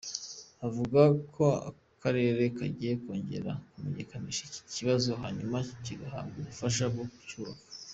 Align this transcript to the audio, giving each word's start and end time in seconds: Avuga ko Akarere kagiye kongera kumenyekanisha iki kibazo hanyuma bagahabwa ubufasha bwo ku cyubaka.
Avuga 0.67 1.01
ko 1.33 1.45
Akarere 1.69 2.41
kagiye 2.57 2.93
kongera 3.03 3.51
kumenyekanisha 3.71 4.41
iki 4.47 4.61
kibazo 4.73 5.09
hanyuma 5.21 5.57
bagahabwa 5.89 6.35
ubufasha 6.41 6.85
bwo 6.93 7.05
ku 7.13 7.19
cyubaka. 7.29 7.63